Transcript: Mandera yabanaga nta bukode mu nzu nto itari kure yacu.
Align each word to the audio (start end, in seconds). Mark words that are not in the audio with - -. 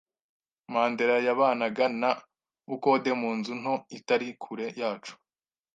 Mandera 0.73 1.15
yabanaga 1.27 1.85
nta 1.99 2.11
bukode 2.67 3.09
mu 3.21 3.29
nzu 3.37 3.53
nto 3.61 3.75
itari 3.97 4.27
kure 4.41 4.67
yacu. 4.81 5.13